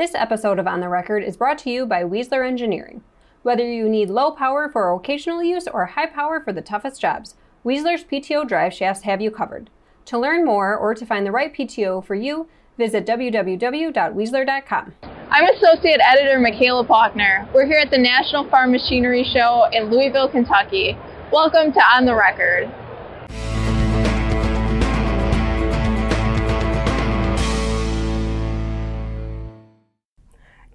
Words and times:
This 0.00 0.14
episode 0.14 0.58
of 0.58 0.66
On 0.66 0.80
the 0.80 0.88
Record 0.88 1.22
is 1.22 1.36
brought 1.36 1.58
to 1.58 1.68
you 1.68 1.84
by 1.84 2.04
Weasler 2.04 2.42
Engineering. 2.42 3.02
Whether 3.42 3.70
you 3.70 3.86
need 3.86 4.08
low 4.08 4.30
power 4.30 4.66
for 4.66 4.90
occasional 4.94 5.42
use 5.42 5.68
or 5.68 5.84
high 5.84 6.06
power 6.06 6.40
for 6.40 6.54
the 6.54 6.62
toughest 6.62 7.02
jobs, 7.02 7.34
Weasler's 7.66 8.02
PTO 8.02 8.48
drive 8.48 8.72
shafts 8.72 9.02
have 9.02 9.20
you 9.20 9.30
covered. 9.30 9.68
To 10.06 10.18
learn 10.18 10.46
more 10.46 10.74
or 10.74 10.94
to 10.94 11.04
find 11.04 11.26
the 11.26 11.30
right 11.30 11.54
PTO 11.54 12.02
for 12.02 12.14
you, 12.14 12.48
visit 12.78 13.04
www.weasler.com. 13.04 14.94
I'm 15.28 15.54
Associate 15.54 16.00
Editor 16.02 16.40
Michaela 16.40 16.86
Faulkner. 16.86 17.46
We're 17.52 17.66
here 17.66 17.80
at 17.80 17.90
the 17.90 17.98
National 17.98 18.48
Farm 18.48 18.72
Machinery 18.72 19.24
Show 19.34 19.66
in 19.70 19.90
Louisville, 19.90 20.30
Kentucky. 20.30 20.96
Welcome 21.30 21.74
to 21.74 21.80
On 21.80 22.06
the 22.06 22.14
Record. 22.14 22.72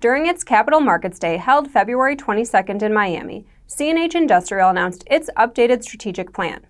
During 0.05 0.27
its 0.27 0.43
Capital 0.43 0.81
Markets 0.81 1.17
Day 1.17 1.37
held 1.37 1.71
February 1.71 2.15
22nd 2.15 2.83
in 2.83 2.93
Miami, 2.93 3.43
CNH 3.67 4.13
Industrial 4.13 4.69
announced 4.69 5.03
its 5.09 5.31
updated 5.35 5.81
strategic 5.81 6.31
plan. 6.31 6.67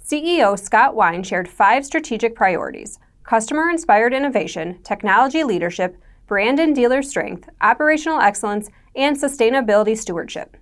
CEO 0.00 0.56
Scott 0.56 0.94
Wine 0.94 1.24
shared 1.24 1.48
five 1.48 1.84
strategic 1.84 2.36
priorities 2.36 3.00
customer 3.24 3.68
inspired 3.68 4.14
innovation, 4.14 4.78
technology 4.84 5.42
leadership, 5.42 5.96
brand 6.28 6.60
and 6.60 6.72
dealer 6.72 7.02
strength, 7.02 7.48
operational 7.62 8.20
excellence, 8.20 8.70
and 8.94 9.16
sustainability 9.16 9.98
stewardship. 9.98 10.56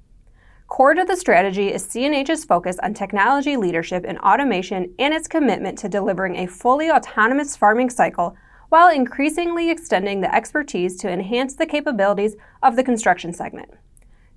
Core 0.68 0.94
to 0.94 1.04
the 1.04 1.16
strategy 1.16 1.70
is 1.70 1.86
CNH's 1.86 2.46
focus 2.46 2.78
on 2.82 2.94
technology 2.94 3.58
leadership 3.58 4.06
and 4.08 4.18
automation 4.20 4.94
and 4.98 5.12
its 5.12 5.28
commitment 5.28 5.76
to 5.80 5.88
delivering 5.90 6.36
a 6.36 6.46
fully 6.46 6.90
autonomous 6.90 7.58
farming 7.58 7.90
cycle 7.90 8.34
while 8.68 8.88
increasingly 8.88 9.70
extending 9.70 10.20
the 10.20 10.34
expertise 10.34 10.96
to 10.96 11.10
enhance 11.10 11.54
the 11.54 11.66
capabilities 11.66 12.36
of 12.62 12.76
the 12.76 12.84
construction 12.84 13.32
segment. 13.32 13.70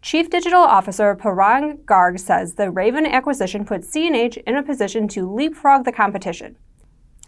Chief 0.02 0.30
Digital 0.30 0.62
Officer 0.62 1.14
Parag 1.16 1.84
Garg 1.84 2.20
says 2.20 2.54
the 2.54 2.72
Raven 2.72 3.06
acquisition 3.06 3.66
puts 3.66 3.94
CNH 3.94 4.38
in 4.48 4.56
a 4.56 4.64
position 4.64 5.08
to 5.10 5.30
leapfrog 5.30 5.84
the 5.84 5.92
competition. 5.92 6.56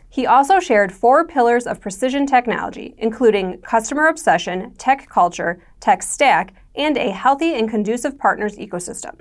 He 0.07 0.25
also 0.25 0.59
shared 0.59 0.91
four 0.91 1.25
pillars 1.25 1.65
of 1.65 1.81
precision 1.81 2.25
technology, 2.25 2.95
including 2.97 3.59
customer 3.61 4.07
obsession, 4.07 4.73
tech 4.77 5.09
culture, 5.09 5.61
tech 5.79 6.03
stack, 6.03 6.53
and 6.75 6.97
a 6.97 7.11
healthy 7.11 7.55
and 7.55 7.69
conducive 7.69 8.17
partners 8.17 8.57
ecosystem. 8.57 9.19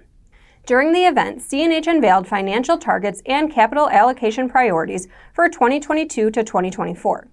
During 0.67 0.93
the 0.93 1.07
event, 1.07 1.39
CNH 1.39 1.87
unveiled 1.87 2.29
financial 2.29 2.77
targets 2.77 3.23
and 3.27 3.51
capital 3.51 3.89
allocation 3.89 4.49
priorities 4.49 5.09
for 5.33 5.49
2022 5.49 6.31
to 6.31 6.45
2024. 6.45 7.29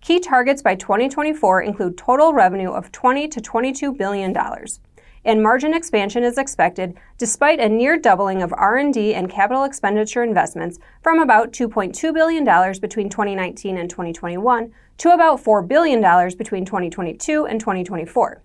Key 0.00 0.20
targets 0.20 0.62
by 0.62 0.74
2024 0.74 1.62
include 1.62 1.98
total 1.98 2.32
revenue 2.32 2.70
of 2.70 2.90
20 2.90 3.28
to 3.28 3.40
22 3.40 3.92
billion 3.92 4.32
dollars 4.32 4.80
and 5.24 5.42
margin 5.42 5.74
expansion 5.74 6.24
is 6.24 6.38
expected 6.38 6.96
despite 7.18 7.60
a 7.60 7.68
near 7.68 7.98
doubling 7.98 8.42
of 8.42 8.54
R&D 8.56 9.14
and 9.14 9.30
capital 9.30 9.64
expenditure 9.64 10.22
investments 10.22 10.78
from 11.02 11.20
about 11.20 11.52
$2.2 11.52 12.14
billion 12.14 12.44
between 12.80 13.08
2019 13.08 13.76
and 13.76 13.90
2021 13.90 14.72
to 14.98 15.12
about 15.12 15.42
$4 15.42 15.66
billion 15.66 16.00
between 16.36 16.64
2022 16.64 17.46
and 17.46 17.60
2024. 17.60 18.42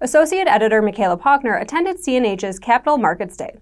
Associate 0.00 0.48
Editor 0.48 0.82
Michaela 0.82 1.16
Faulkner 1.16 1.56
attended 1.56 1.98
CNH's 1.98 2.58
Capital 2.58 2.98
Markets 2.98 3.36
Day. 3.36 3.56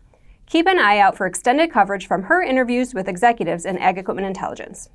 Keep 0.47 0.67
an 0.67 0.79
eye 0.79 0.99
out 0.99 1.17
for 1.17 1.27
extended 1.27 1.71
coverage 1.71 2.07
from 2.07 2.25
her 2.25 2.43
interviews 2.43 2.95
with 2.95 3.09
executives 3.09 3.67
in 3.67 3.79
Ag 3.79 3.99
Equipment 3.99 4.27
Intelligence. 4.27 4.89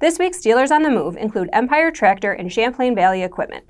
This 0.00 0.18
week's 0.18 0.40
dealers 0.40 0.70
on 0.70 0.82
the 0.82 0.90
move 0.90 1.18
include 1.18 1.50
Empire 1.52 1.90
Tractor 1.90 2.32
and 2.32 2.50
Champlain 2.50 2.94
Valley 2.94 3.22
Equipment. 3.22 3.66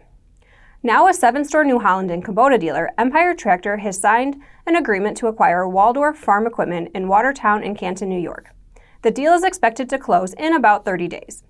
Now 0.81 1.09
a 1.09 1.13
seven 1.13 1.45
store 1.45 1.65
New 1.65 1.81
Holland 1.81 2.09
and 2.09 2.25
Kubota 2.25 2.59
dealer, 2.59 2.89
Empire 2.97 3.35
Tractor 3.35 3.79
has 3.79 3.99
signed 3.99 4.41
an 4.65 4.77
agreement 4.77 5.17
to 5.17 5.27
acquire 5.27 5.67
Waldorf 5.67 6.17
Farm 6.17 6.47
Equipment 6.47 6.93
in 6.95 7.09
Watertown 7.09 7.65
and 7.65 7.77
Canton, 7.77 8.09
New 8.09 8.21
York. 8.21 8.51
The 9.03 9.11
deal 9.11 9.33
is 9.33 9.43
expected 9.43 9.89
to 9.89 9.99
close 9.99 10.33
in 10.35 10.55
about 10.55 10.85
30 10.85 11.09
days. 11.09 11.43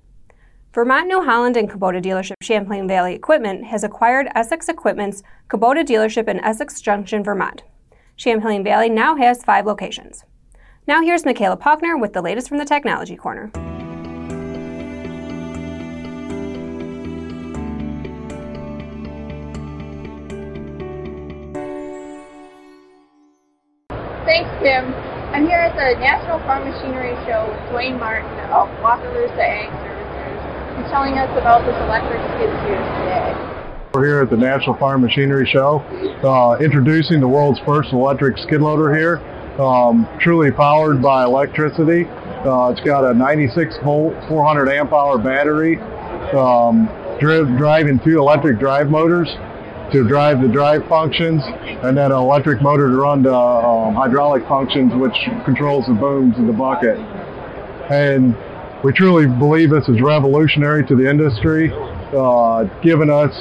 Vermont 0.73 1.07
New 1.07 1.25
Holland 1.25 1.59
and 1.59 1.69
Kubota 1.69 2.03
dealership 2.03 2.37
Champlain 2.41 2.89
Valley 2.89 3.15
Equipment 3.15 3.67
has 3.67 3.85
acquired 3.85 4.29
Essex 4.35 4.67
Equipment's 4.67 5.23
Kubota 5.51 5.85
dealership 5.85 6.27
in 6.27 6.41
Essex 6.41 6.81
Junction, 6.81 7.23
Vermont. 7.23 7.65
Champlain 8.17 8.65
Valley 8.65 8.89
now 8.89 9.15
has 9.17 9.45
five 9.45 9.67
locations. 9.67 10.25
Now 10.87 11.03
here's 11.03 11.27
Michaela 11.27 11.59
Faulkner 11.59 11.99
with 11.99 12.15
the 12.15 12.23
latest 12.23 12.49
from 12.49 12.57
the 12.57 12.65
Technology 12.65 13.17
Corner. 13.17 13.53
Thanks, 24.31 24.63
Tim. 24.63 24.95
I'm 25.35 25.43
here 25.45 25.59
at 25.59 25.75
the 25.75 25.99
National 25.99 26.39
Farm 26.47 26.63
Machinery 26.63 27.19
Show 27.27 27.51
with 27.51 27.59
Dwayne 27.75 27.99
Martin 27.99 28.31
of 28.55 28.71
Wakarusa 28.79 29.35
Ag 29.35 29.67
Services. 29.83 30.79
He's 30.79 30.87
telling 30.87 31.19
us 31.19 31.27
about 31.35 31.67
this 31.67 31.75
electric 31.83 32.23
skid 32.39 32.47
steer 32.63 32.79
today. 32.79 33.35
We're 33.93 34.07
here 34.07 34.23
at 34.23 34.31
the 34.31 34.37
National 34.37 34.77
Farm 34.77 35.03
Machinery 35.03 35.51
Show, 35.51 35.83
uh, 36.23 36.63
introducing 36.63 37.19
the 37.19 37.27
world's 37.27 37.59
first 37.67 37.93
electric 37.93 38.39
skid 38.39 38.61
loader 38.61 38.95
here, 38.95 39.19
um, 39.61 40.07
truly 40.21 40.53
powered 40.53 41.03
by 41.03 41.25
electricity. 41.25 42.07
Uh, 42.47 42.71
it's 42.71 42.87
got 42.87 43.03
a 43.03 43.13
96 43.13 43.79
volt, 43.83 44.15
400 44.29 44.69
amp 44.69 44.93
hour 44.93 45.19
battery, 45.19 45.79
um, 46.39 46.87
driving 47.19 47.99
two 47.99 48.21
electric 48.21 48.61
drive 48.61 48.91
motors 48.91 49.27
to 49.93 50.07
drive 50.07 50.41
the 50.41 50.49
drive 50.49 50.87
functions, 50.89 51.43
and 51.45 51.97
then 51.97 52.13
an 52.13 52.19
electric 52.19 52.63
motor 52.63 52.89
to 52.89 52.97
run 52.97 53.23
the 53.23 53.35
um, 53.35 53.95
hydraulic 53.95 54.47
functions, 54.47 54.93
which 54.95 55.17
controls 55.45 55.87
the 55.87 55.95
booms 55.95 56.37
in 56.39 56.47
the 56.47 56.53
bucket. 56.53 56.99
And 57.91 58.37
we 58.85 58.93
truly 58.93 59.27
believe 59.27 59.71
this 59.71 59.89
is 59.89 60.01
revolutionary 60.01 60.87
to 60.87 60.97
the 60.97 61.09
industry, 61.09 61.71
uh, 62.17 62.65
giving 62.83 63.11
us 63.11 63.33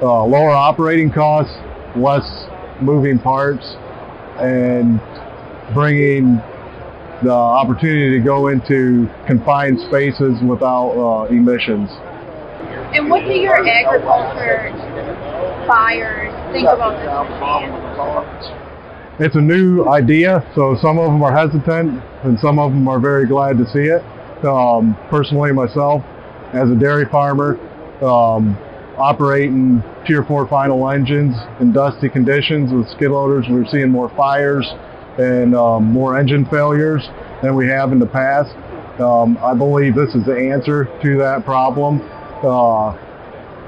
uh, 0.00 0.24
lower 0.24 0.50
operating 0.50 1.10
costs, 1.10 1.54
less 1.96 2.46
moving 2.80 3.18
parts, 3.18 3.76
and 4.38 5.00
bringing 5.74 6.40
the 7.22 7.32
opportunity 7.32 8.16
to 8.16 8.24
go 8.24 8.48
into 8.48 9.08
confined 9.26 9.80
spaces 9.80 10.38
without 10.48 10.90
uh, 10.92 11.24
emissions. 11.24 11.90
And 12.94 13.10
what 13.10 13.24
do 13.24 13.32
your 13.32 13.66
agriculture 13.66 14.72
buyers 15.68 16.32
think 16.52 16.66
about 16.66 16.96
this 16.96 17.12
machine? 17.28 17.88
It's 19.20 19.36
a 19.36 19.40
new 19.40 19.86
idea, 19.88 20.42
so 20.54 20.76
some 20.80 20.98
of 20.98 21.12
them 21.12 21.22
are 21.22 21.34
hesitant 21.34 22.02
and 22.24 22.38
some 22.40 22.58
of 22.58 22.72
them 22.72 22.88
are 22.88 22.98
very 22.98 23.26
glad 23.26 23.58
to 23.58 23.66
see 23.66 23.90
it. 23.90 24.02
Um, 24.44 24.96
personally, 25.10 25.52
myself, 25.52 26.02
as 26.54 26.70
a 26.70 26.74
dairy 26.74 27.04
farmer, 27.10 27.58
um, 28.02 28.56
operating 28.96 29.82
Tier 30.06 30.24
4 30.24 30.48
final 30.48 30.88
engines 30.88 31.34
in 31.60 31.72
dusty 31.72 32.08
conditions 32.08 32.72
with 32.72 32.88
skid 32.88 33.10
loaders, 33.10 33.44
we're 33.50 33.66
seeing 33.66 33.90
more 33.90 34.08
fires 34.16 34.66
and 35.18 35.54
um, 35.54 35.84
more 35.84 36.16
engine 36.18 36.46
failures 36.46 37.06
than 37.42 37.54
we 37.56 37.66
have 37.66 37.92
in 37.92 37.98
the 37.98 38.06
past. 38.06 38.54
Um, 39.00 39.36
I 39.38 39.54
believe 39.54 39.94
this 39.94 40.14
is 40.14 40.24
the 40.24 40.36
answer 40.36 40.84
to 41.02 41.18
that 41.18 41.44
problem, 41.44 42.00
uh, 42.42 42.96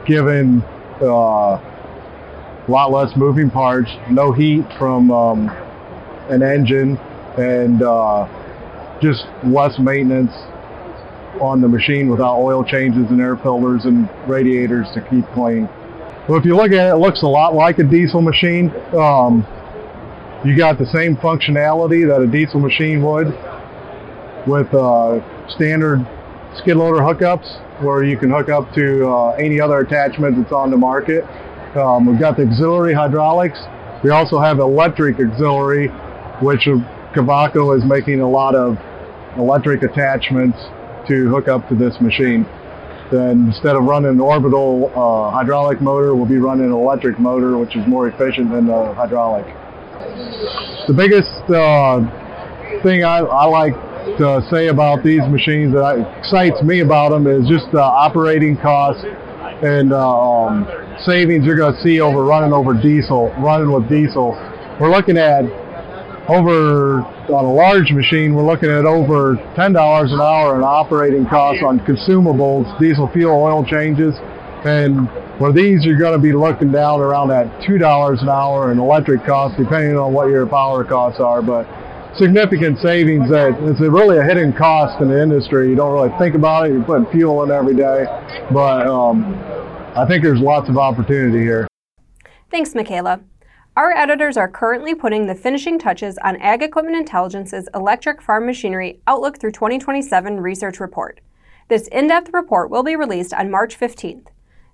given 0.07 0.63
uh, 1.03 1.59
a 2.71 2.73
lot 2.73 2.93
less 2.93 3.17
moving 3.17 3.51
parts, 3.51 3.91
no 4.11 4.31
heat 4.31 4.65
from 4.79 5.11
um, 5.11 5.49
an 6.29 6.41
engine, 6.41 6.97
and 7.37 7.83
uh, 7.83 8.29
just 9.03 9.25
less 9.45 9.77
maintenance 9.81 10.31
on 11.41 11.61
the 11.61 11.67
machine 11.67 12.09
without 12.09 12.39
oil 12.39 12.63
changes 12.63 13.11
and 13.11 13.21
air 13.21 13.37
filters 13.37 13.87
and 13.87 14.09
radiators 14.29 14.87
to 14.95 15.01
keep 15.11 15.27
clean. 15.35 15.69
Well, 16.29 16.39
if 16.39 16.45
you 16.45 16.55
look 16.55 16.71
at 16.71 16.91
it, 16.91 16.93
it 16.93 16.99
looks 16.99 17.23
a 17.25 17.27
lot 17.27 17.55
like 17.55 17.81
a 17.81 17.85
diesel 17.85 18.23
machine. 18.23 18.71
Um, 18.95 19.45
you 20.45 20.57
got 20.57 20.79
the 20.79 20.87
same 20.87 21.17
functionality 21.17 22.07
that 22.07 22.23
a 22.23 22.27
diesel 22.27 22.61
machine 22.61 23.03
would 23.03 23.27
with 24.47 24.73
uh, 24.73 25.19
standard 25.49 26.07
skid 26.57 26.77
loader 26.77 27.01
hookups 27.01 27.83
where 27.83 28.05
you 28.05 28.17
can 28.17 28.31
hook 28.31 28.49
up 28.49 28.73
to 28.75 29.09
uh, 29.09 29.31
any 29.33 29.61
other 29.61 29.81
attachment 29.81 30.37
that's 30.37 30.53
on 30.53 30.71
the 30.71 30.77
market. 30.77 31.25
Um, 31.77 32.07
we've 32.07 32.19
got 32.19 32.37
the 32.37 32.43
auxiliary 32.47 32.95
hydraulics. 32.95 33.59
We 34.03 34.11
also 34.11 34.41
have 34.41 34.59
electric 34.59 35.21
auxiliary, 35.21 35.89
which 36.43 36.67
Kovaco 37.15 37.77
is 37.77 37.85
making 37.85 38.21
a 38.21 38.29
lot 38.29 38.55
of 38.55 38.77
electric 39.37 39.83
attachments 39.83 40.59
to 41.07 41.29
hook 41.29 41.49
up 41.49 41.69
to 41.69 41.75
this 41.75 42.01
machine. 42.01 42.45
Then 43.13 43.47
instead 43.47 43.77
of 43.77 43.85
running 43.85 44.11
an 44.11 44.21
orbital 44.21 44.91
uh, 44.95 45.31
hydraulic 45.31 45.81
motor, 45.81 46.15
we'll 46.15 46.27
be 46.29 46.39
running 46.39 46.67
an 46.67 46.73
electric 46.73 47.19
motor, 47.19 47.59
which 47.59 47.77
is 47.77 47.87
more 47.87 48.09
efficient 48.09 48.51
than 48.51 48.67
the 48.67 48.95
hydraulic. 48.95 49.47
The 50.87 50.95
biggest 50.95 51.51
uh, 51.51 52.01
thing 52.83 53.05
I, 53.05 53.19
I 53.19 53.45
like 53.47 53.75
to 54.19 54.43
say 54.51 54.69
about 54.69 55.05
these 55.05 55.23
machines 55.29 55.75
that 55.75 55.99
excites 56.19 56.63
me 56.63 56.81
about 56.81 57.11
them 57.11 57.27
is 57.27 57.49
just 57.49 57.71
the 57.73 57.83
operating 57.83 58.57
costs 58.57 59.05
and 59.63 59.93
uh, 59.93 59.99
um, 59.99 60.67
savings 61.05 61.45
you're 61.45 61.57
going 61.57 61.75
to 61.75 61.83
see 61.83 62.01
over 62.01 62.25
running 62.25 62.53
over 62.53 62.75
diesel, 62.75 63.33
running 63.39 63.73
with 63.73 63.89
diesel. 63.89 64.33
We're 64.81 64.91
looking 64.91 65.17
at 65.17 65.45
over 66.29 67.01
on 67.31 67.45
a 67.45 67.53
large 67.53 67.91
machine, 67.91 68.35
we're 68.35 68.47
looking 68.47 68.71
at 68.71 68.85
over 68.85 69.37
ten 69.57 69.73
dollars 69.73 70.13
an 70.13 70.21
hour 70.21 70.57
in 70.57 70.63
operating 70.63 71.27
costs 71.27 71.63
on 71.65 71.81
consumables, 71.81 72.79
diesel 72.79 73.11
fuel, 73.13 73.35
oil 73.35 73.65
changes, 73.65 74.15
and 74.65 75.09
for 75.39 75.53
these 75.53 75.85
you're 75.85 75.99
going 75.99 76.13
to 76.13 76.23
be 76.23 76.33
looking 76.33 76.71
down 76.71 77.01
around 77.01 77.29
that 77.29 77.49
two 77.67 77.79
dollars 77.79 78.21
an 78.23 78.29
hour 78.29 78.71
in 78.73 78.79
electric 78.79 79.25
costs, 79.25 79.57
depending 79.59 79.97
on 79.97 80.13
what 80.13 80.29
your 80.29 80.47
power 80.47 80.85
costs 80.85 81.21
are, 81.21 81.43
but 81.43 81.67
significant 82.17 82.79
savings 82.79 83.31
that 83.31 83.55
it's 83.63 83.81
really 83.81 84.19
a 84.19 84.23
hidden 84.23 84.53
cost 84.53 85.01
in 85.01 85.09
the 85.09 85.23
industry. 85.23 85.71
You 85.71 85.77
don't 85.77 85.93
really 85.93 86.17
think 86.19 86.35
about 86.35 86.67
it. 86.67 86.73
You're 86.73 86.85
putting 86.85 87.07
fuel 87.11 87.43
in 87.45 87.51
every 87.51 87.75
day, 87.75 88.05
but 88.53 88.87
um, 88.87 89.35
I 89.97 90.07
think 90.07 90.23
there's 90.23 90.41
lots 90.41 90.69
of 90.69 90.79
opportunity 90.79 91.41
here. 91.41 91.67
Thanks, 92.51 92.75
Michaela. 92.75 93.21
Our 93.77 93.93
editors 93.93 94.37
are 94.37 94.49
currently 94.49 94.95
putting 94.95 95.27
the 95.27 95.35
finishing 95.35 95.79
touches 95.79 96.17
on 96.19 96.37
Ag 96.37 96.63
Equipment 96.63 96.97
Intelligence's 96.97 97.69
Electric 97.75 98.23
Farm 98.23 98.47
Machinery 98.47 99.01
Outlook 99.07 99.39
through 99.39 99.53
2027 99.53 100.41
research 100.41 100.81
report. 100.81 101.21
This 101.69 101.89
in-depth 101.89 102.31
report 102.33 102.71
will 102.71 102.83
be 102.83 102.97
released 102.97 103.35
on 103.35 103.51
March 103.51 103.79
15th. 103.79 104.27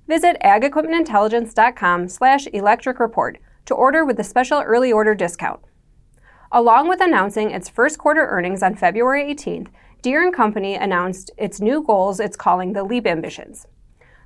Visit 0.07 0.37
agequipmentintelligence.com 0.43 2.09
slash 2.09 2.47
electric 2.49 3.01
report 3.01 3.39
to 3.67 3.75
order 3.75 4.05
with 4.05 4.17
the 4.17 4.25
special 4.25 4.61
early 4.61 4.93
order 4.93 5.15
discount. 5.15 5.61
Along 6.53 6.89
with 6.89 7.01
announcing 7.01 7.51
its 7.51 7.69
first 7.69 7.99
quarter 7.99 8.27
earnings 8.27 8.63
on 8.63 8.75
February 8.75 9.35
18th, 9.35 9.69
Deere 10.03 10.31
& 10.31 10.33
Company 10.33 10.75
announced 10.75 11.31
its 11.37 11.61
new 11.61 11.83
goals 11.83 12.21
it's 12.21 12.37
calling 12.37 12.73
the 12.73 12.85
LEAP 12.85 13.07
ambitions. 13.07 13.67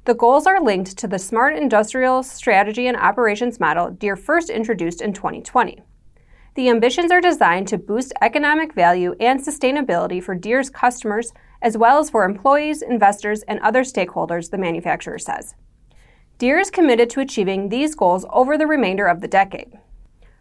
The 0.07 0.15
goals 0.15 0.47
are 0.47 0.63
linked 0.63 0.97
to 0.97 1.07
the 1.07 1.19
Smart 1.19 1.55
Industrial 1.55 2.23
Strategy 2.23 2.87
and 2.87 2.97
Operations 2.97 3.61
model 3.61 3.91
Deere 3.91 4.17
first 4.17 4.49
introduced 4.49 5.03
in 5.03 5.13
2020. 5.13 5.83
The 6.55 6.71
ambitions 6.71 7.13
are 7.13 7.21
designed 7.21 7.69
to 7.69 7.77
boost 7.77 8.15
economic 8.23 8.73
value 8.73 9.15
and 9.21 9.39
sustainability 9.39 10.23
for 10.23 10.35
Deere's 10.35 10.71
customers, 10.71 11.35
as 11.61 11.77
well 11.77 11.99
as 11.99 12.09
for 12.09 12.25
employees, 12.25 12.81
investors, 12.81 13.43
and 13.43 13.61
other 13.61 13.83
stakeholders, 13.83 14.51
the 14.51 14.57
manufacturer 14.57 15.19
says. 15.19 15.55
Deere 16.39 16.59
is 16.59 16.71
committed 16.71 17.11
to 17.11 17.21
achieving 17.21 17.69
these 17.69 17.95
goals 17.95 18.25
over 18.33 18.57
the 18.57 18.67
remainder 18.67 19.07
of 19.07 19.21
the 19.21 19.29
decade. 19.29 19.79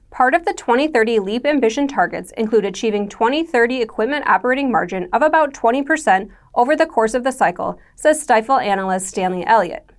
Part 0.10 0.34
of 0.34 0.46
the 0.46 0.54
2030 0.54 1.20
LEAP 1.20 1.46
ambition 1.46 1.86
targets 1.86 2.32
include 2.38 2.64
achieving 2.64 3.10
2030 3.10 3.82
equipment 3.82 4.26
operating 4.26 4.72
margin 4.72 5.10
of 5.12 5.22
about 5.22 5.54
20% 5.54 6.30
over 6.56 6.76
the 6.76 6.86
course 6.86 7.14
of 7.14 7.24
the 7.24 7.32
cycle, 7.32 7.80
says 7.96 8.26
Stifel 8.26 8.64
analyst 8.64 9.08
Stanley 9.08 9.46
Elliott. 9.46 9.90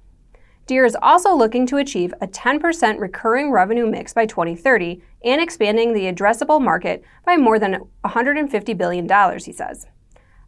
Deere 0.67 0.85
is 0.85 0.97
also 1.03 1.35
looking 1.35 1.67
to 1.67 1.79
achieve 1.79 2.15
a 2.21 2.29
10% 2.29 3.01
recurring 3.01 3.51
revenue 3.51 3.87
mix 3.87 4.13
by 4.13 4.25
2030 4.25 5.03
and 5.25 5.41
expanding 5.41 5.93
the 5.93 6.13
addressable 6.13 6.63
market 6.63 7.03
by 7.27 7.37
more 7.37 7.59
than 7.59 7.83
$150 8.05 8.79
billion, 8.79 9.39
he 9.41 9.53
says. 9.53 9.87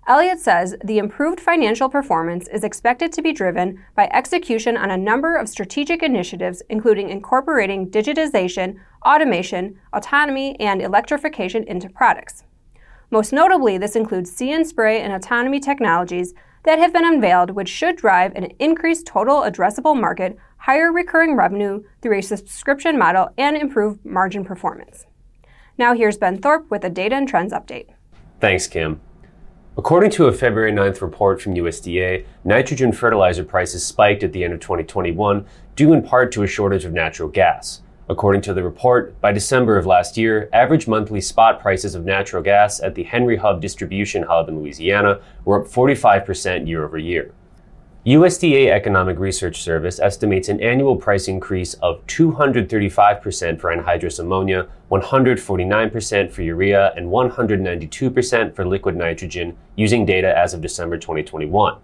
Elliott 0.09 0.41
says 0.41 0.75
the 0.85 0.99
improved 0.99 1.41
financial 1.41 1.89
performance 1.89 2.49
is 2.49 2.65
expected 2.65 3.13
to 3.13 3.23
be 3.23 3.33
driven 3.33 3.85
by 3.95 4.09
execution 4.13 4.77
on 4.77 4.91
a 4.91 4.97
number 4.97 5.37
of 5.37 5.49
strategic 5.49 6.03
initiatives, 6.03 6.63
including 6.69 7.09
incorporating 7.09 7.89
digitization, 7.89 8.77
automation, 9.05 9.79
autonomy, 9.93 10.59
and 10.59 10.83
electrification 10.83 11.63
into 11.65 11.89
products. 11.89 12.43
Most 13.13 13.31
notably, 13.31 13.77
this 13.77 13.95
includes 13.95 14.41
and 14.41 14.67
spray 14.67 15.03
and 15.03 15.13
autonomy 15.13 15.61
technologies 15.61 16.33
that 16.65 16.79
have 16.79 16.95
been 16.95 17.05
unveiled, 17.05 17.51
which 17.51 17.69
should 17.69 17.95
drive 17.95 18.35
an 18.35 18.45
increased 18.59 19.05
total 19.05 19.43
addressable 19.43 19.95
market, 20.01 20.39
higher 20.57 20.91
recurring 20.91 21.37
revenue 21.37 21.83
through 22.01 22.19
a 22.19 22.23
subscription 22.23 22.99
model, 22.99 23.29
and 23.37 23.55
improved 23.55 24.03
margin 24.03 24.47
performance. 24.47 25.05
Now, 25.77 25.93
here's 25.93 26.17
Ben 26.17 26.39
Thorpe 26.39 26.71
with 26.71 26.85
a 26.85 26.89
data 26.89 27.15
and 27.15 27.29
trends 27.29 27.53
update. 27.53 27.89
Thanks, 28.41 28.67
Kim. 28.67 29.03
According 29.77 30.13
to 30.13 30.25
a 30.29 30.33
February 30.33 30.73
9th 30.73 31.03
report 31.03 31.43
from 31.43 31.55
USDA, 31.55 32.25
nitrogen 32.45 32.93
fertilizer 32.93 33.45
prices 33.45 33.85
spiked 33.85 34.23
at 34.23 34.33
the 34.33 34.43
end 34.43 34.55
of 34.55 34.61
2021 34.61 35.45
due 35.77 35.93
in 35.93 36.03
part 36.03 36.33
to 36.33 36.45
a 36.45 36.47
shortage 36.47 36.87
of 36.87 36.95
natural 36.95 37.29
gas. 37.29 37.82
According 38.09 38.43
to 38.43 38.55
the 38.55 38.65
report, 38.65 39.21
by 39.21 39.31
December 39.33 39.79
of 39.79 39.87
last 39.87 40.17
year, 40.17 40.49
average 40.53 40.89
monthly 40.89 41.21
spot 41.21 41.61
prices 41.61 41.95
of 41.95 42.05
natural 42.05 42.43
gas 42.43 42.81
at 42.81 42.97
the 42.97 43.05
Henry 43.05 43.37
Hub 43.37 43.61
distribution 43.61 44.25
hub 44.25 44.49
in 44.49 44.59
Louisiana 44.59 45.21
were 45.45 45.63
up 45.63 45.69
45% 45.69 46.67
year 46.67 46.85
over 46.85 46.99
year. 46.99 47.33
USDA 48.05 48.73
Economic 48.73 49.21
Research 49.21 49.63
Service 49.63 50.01
estimates 50.01 50.49
an 50.49 50.61
annual 50.61 50.97
price 50.97 51.29
increase 51.29 51.75
of 51.75 52.05
235% 52.09 53.61
for 53.61 53.73
anhydrous 53.73 54.19
ammonia, 54.19 54.67
149% 54.91 56.33
for 56.33 56.43
urea, 56.43 56.93
and 56.97 57.07
192% 57.07 58.57
for 58.57 58.67
liquid 58.67 58.97
nitrogen 58.97 59.57
using 59.77 60.05
data 60.05 60.37
as 60.37 60.53
of 60.53 60.61
December 60.61 60.99
2021. 60.99 61.77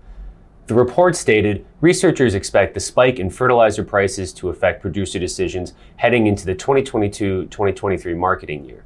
The 0.68 0.74
report 0.74 1.16
stated 1.16 1.64
researchers 1.80 2.34
expect 2.34 2.74
the 2.74 2.80
spike 2.80 3.18
in 3.18 3.30
fertilizer 3.30 3.82
prices 3.82 4.34
to 4.34 4.50
affect 4.50 4.82
producer 4.82 5.18
decisions 5.18 5.72
heading 5.96 6.26
into 6.26 6.44
the 6.44 6.54
2022 6.54 7.46
2023 7.46 8.12
marketing 8.12 8.66
year. 8.66 8.84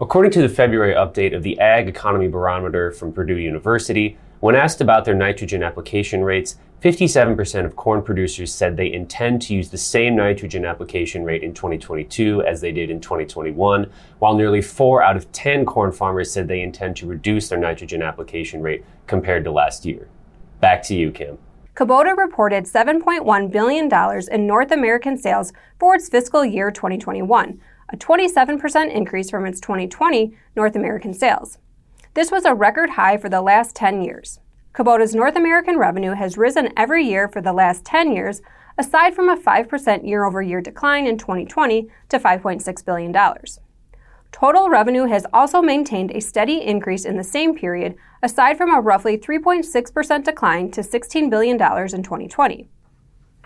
According 0.00 0.32
to 0.32 0.42
the 0.42 0.48
February 0.48 0.94
update 0.94 1.32
of 1.32 1.44
the 1.44 1.60
Ag 1.60 1.86
Economy 1.86 2.26
Barometer 2.26 2.90
from 2.90 3.12
Purdue 3.12 3.36
University, 3.36 4.18
when 4.40 4.56
asked 4.56 4.80
about 4.80 5.04
their 5.04 5.14
nitrogen 5.14 5.62
application 5.62 6.24
rates, 6.24 6.56
57% 6.82 7.64
of 7.64 7.76
corn 7.76 8.02
producers 8.02 8.52
said 8.52 8.76
they 8.76 8.92
intend 8.92 9.40
to 9.42 9.54
use 9.54 9.70
the 9.70 9.78
same 9.78 10.16
nitrogen 10.16 10.64
application 10.64 11.22
rate 11.22 11.44
in 11.44 11.54
2022 11.54 12.42
as 12.42 12.60
they 12.60 12.72
did 12.72 12.90
in 12.90 13.00
2021, 13.00 13.88
while 14.18 14.34
nearly 14.34 14.60
4 14.60 15.04
out 15.04 15.16
of 15.16 15.30
10 15.30 15.66
corn 15.66 15.92
farmers 15.92 16.32
said 16.32 16.48
they 16.48 16.62
intend 16.62 16.96
to 16.96 17.06
reduce 17.06 17.48
their 17.48 17.60
nitrogen 17.60 18.02
application 18.02 18.60
rate 18.60 18.84
compared 19.06 19.44
to 19.44 19.52
last 19.52 19.86
year. 19.86 20.08
Back 20.60 20.82
to 20.84 20.94
you, 20.94 21.10
Kim. 21.10 21.38
Kubota 21.74 22.16
reported 22.16 22.64
$7.1 22.64 23.52
billion 23.52 23.90
in 24.32 24.46
North 24.46 24.70
American 24.70 25.18
sales 25.18 25.52
for 25.78 25.94
its 25.94 26.08
fiscal 26.08 26.42
year 26.42 26.70
2021, 26.70 27.60
a 27.90 27.96
27% 27.98 28.94
increase 28.94 29.28
from 29.28 29.44
its 29.44 29.60
2020 29.60 30.34
North 30.56 30.74
American 30.74 31.12
sales. 31.12 31.58
This 32.14 32.30
was 32.30 32.46
a 32.46 32.54
record 32.54 32.90
high 32.90 33.18
for 33.18 33.28
the 33.28 33.42
last 33.42 33.76
10 33.76 34.02
years. 34.02 34.40
Kubota's 34.74 35.14
North 35.14 35.36
American 35.36 35.76
revenue 35.76 36.12
has 36.12 36.38
risen 36.38 36.72
every 36.76 37.04
year 37.04 37.28
for 37.28 37.42
the 37.42 37.52
last 37.52 37.84
10 37.84 38.12
years, 38.12 38.40
aside 38.78 39.14
from 39.14 39.28
a 39.28 39.36
5% 39.36 40.08
year 40.08 40.24
over 40.24 40.40
year 40.40 40.62
decline 40.62 41.06
in 41.06 41.18
2020 41.18 41.88
to 42.08 42.18
$5.6 42.18 42.84
billion. 42.86 43.12
Total 44.32 44.68
revenue 44.68 45.04
has 45.04 45.26
also 45.32 45.62
maintained 45.62 46.10
a 46.10 46.20
steady 46.20 46.60
increase 46.62 47.04
in 47.04 47.16
the 47.16 47.24
same 47.24 47.56
period, 47.56 47.96
aside 48.22 48.58
from 48.58 48.74
a 48.74 48.80
roughly 48.80 49.16
3.6% 49.16 50.24
decline 50.24 50.70
to 50.70 50.82
$16 50.82 51.30
billion 51.30 51.54
in 51.54 52.02
2020. 52.02 52.68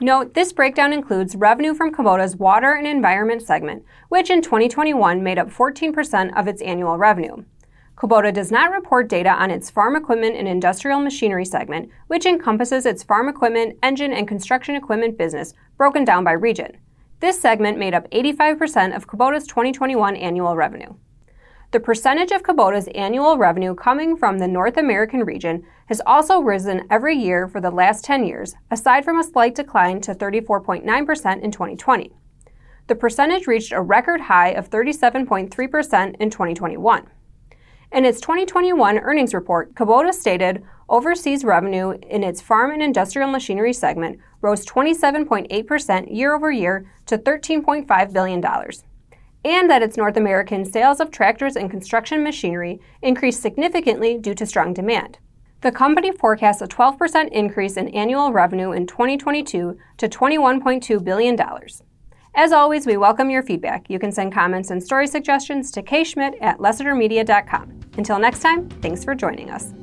Note, 0.02 0.32
this 0.32 0.52
breakdown 0.52 0.92
includes 0.92 1.37
revenue 1.37 1.75
from 1.75 1.94
Kubota's 1.94 2.34
Water 2.34 2.72
and 2.72 2.87
Environment 2.87 3.42
segment, 3.42 3.84
which 4.08 4.30
in 4.30 4.40
2021 4.40 5.22
made 5.22 5.38
up 5.38 5.50
14% 5.50 6.38
of 6.38 6.49
its 6.49 6.62
annual 6.62 6.96
revenue. 6.96 7.44
Kubota 7.96 8.32
does 8.32 8.50
not 8.50 8.72
report 8.72 9.10
data 9.10 9.28
on 9.28 9.50
its 9.50 9.68
farm 9.68 9.94
equipment 9.94 10.34
and 10.34 10.49
industrial 10.49 11.00
machinery 11.00 11.44
segment, 11.44 11.90
which 12.06 12.25
encompasses 12.25 12.87
its 12.87 13.02
farm 13.02 13.28
equipment, 13.28 13.76
engine, 13.82 14.10
and 14.10 14.26
construction 14.26 14.75
equipment 14.75 15.18
business, 15.18 15.52
broken 15.76 16.02
down 16.02 16.25
by 16.25 16.32
region. 16.32 16.78
This 17.20 17.38
segment 17.38 17.76
made 17.76 17.92
up 17.92 18.10
85% 18.10 18.96
of 18.96 19.06
Kubota's 19.06 19.46
2021 19.46 20.16
annual 20.16 20.56
revenue. 20.56 20.94
The 21.70 21.78
percentage 21.78 22.32
of 22.32 22.42
Kubota's 22.42 22.88
annual 22.94 23.36
revenue 23.36 23.74
coming 23.74 24.16
from 24.16 24.38
the 24.38 24.48
North 24.48 24.78
American 24.78 25.24
region 25.24 25.64
has 25.86 26.00
also 26.06 26.40
risen 26.40 26.86
every 26.90 27.14
year 27.14 27.46
for 27.46 27.60
the 27.60 27.70
last 27.70 28.04
10 28.06 28.24
years, 28.24 28.54
aside 28.70 29.04
from 29.04 29.20
a 29.20 29.24
slight 29.24 29.54
decline 29.54 30.00
to 30.00 30.14
34.9% 30.14 31.42
in 31.42 31.50
2020. 31.50 32.10
The 32.86 32.94
percentage 32.94 33.46
reached 33.46 33.72
a 33.72 33.82
record 33.82 34.22
high 34.22 34.52
of 34.52 34.70
37.3% 34.70 36.16
in 36.18 36.30
2021. 36.30 37.06
In 37.92 38.04
its 38.04 38.20
2021 38.20 38.98
earnings 38.98 39.34
report, 39.34 39.74
Kubota 39.74 40.14
stated 40.14 40.64
overseas 40.88 41.44
revenue 41.44 41.98
in 42.08 42.24
its 42.24 42.40
farm 42.40 42.70
and 42.70 42.82
industrial 42.82 43.30
machinery 43.30 43.74
segment 43.74 44.18
rose 44.40 44.64
27.8% 44.66 46.14
year 46.14 46.35
over 46.35 46.50
year 46.50 46.90
to 47.06 47.18
$13.5 47.18 48.12
billion 48.12 48.44
and 49.44 49.70
that 49.70 49.82
its 49.82 49.97
North 49.97 50.16
American 50.16 50.64
sales 50.64 51.00
of 51.00 51.11
tractors 51.11 51.56
and 51.56 51.70
construction 51.70 52.23
machinery 52.23 52.80
increased 53.02 53.40
significantly 53.40 54.18
due 54.18 54.35
to 54.35 54.47
strong 54.47 54.75
demand. 54.75 55.18
The 55.62 55.73
company 55.73 56.12
forecasts 56.12 56.62
a 56.62 56.66
12% 56.66 57.28
increase 57.32 57.76
in 57.76 57.88
annual 57.88 58.32
revenue 58.32 58.73
in 58.73 58.87
2022 58.87 59.78
to 59.99 60.09
$21.2 60.09 61.04
billion. 61.04 61.38
As 62.35 62.52
always, 62.52 62.87
we 62.87 62.97
welcome 62.97 63.28
your 63.28 63.42
feedback. 63.42 63.90
You 63.90 63.99
can 63.99 64.12
send 64.12 64.32
comments 64.32 64.70
and 64.70 64.82
story 64.82 65.06
suggestions 65.06 65.70
to 65.73 65.82
kschmidt 65.82 66.40
at 66.40 66.59
lessitermedia.com. 66.59 67.80
Until 67.99 68.18
next 68.18 68.40
time, 68.40 68.68
thanks 68.80 69.04
for 69.04 69.14
joining 69.14 69.50
us. 69.50 69.79